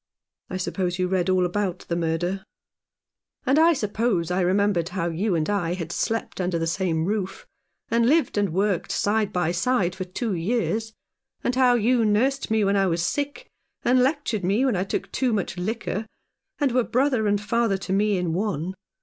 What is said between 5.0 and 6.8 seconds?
you and I had slept under the